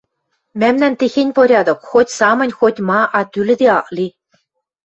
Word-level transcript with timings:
Мӓмнӓн 0.59 0.93
техень 0.99 1.33
порядок: 1.37 1.79
хоть 1.89 2.13
самынь, 2.17 2.57
хоть 2.59 2.79
ма, 2.89 3.01
а 3.17 3.19
тӱлӹде 3.31 3.67
ак 3.79 3.87
ли. 3.95 4.07